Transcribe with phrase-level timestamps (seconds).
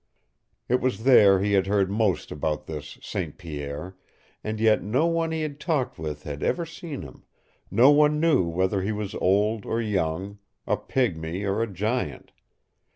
[0.67, 3.37] It was there he had heard most about this St.
[3.37, 3.95] Pierre,
[4.43, 7.21] and yet no one he had talked with had ever seen him;
[7.69, 12.31] no one knew whether he was old or young, a pigmy or a giant.